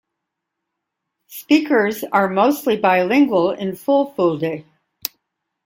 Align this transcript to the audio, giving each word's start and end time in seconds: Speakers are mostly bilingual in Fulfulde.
Speakers 1.27 2.03
are 2.05 2.27
mostly 2.27 2.75
bilingual 2.75 3.51
in 3.51 3.73
Fulfulde. 3.75 4.65